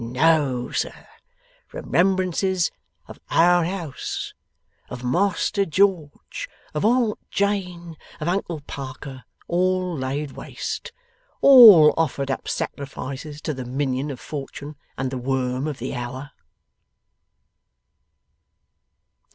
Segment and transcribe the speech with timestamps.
[0.03, 1.05] 'No, sir!
[1.71, 2.71] Remembrances
[3.07, 4.33] of Our House,
[4.89, 10.91] of Master George, of Aunt Jane, of Uncle Parker, all laid waste!
[11.39, 16.31] All offered up sacrifices to the minion of fortune and the worm of the hour!